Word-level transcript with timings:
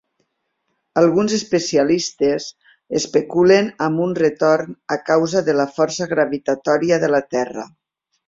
Alguns 1.01 1.33
especialistes 1.35 2.47
especulen 3.01 3.69
amb 3.87 4.03
un 4.07 4.17
retorn 4.21 4.73
a 4.97 4.99
causa 5.11 5.45
de 5.51 5.57
la 5.61 5.69
força 5.77 6.07
gravitatòria 6.15 6.99
de 7.05 7.11
la 7.17 7.23
Terra. 7.37 7.67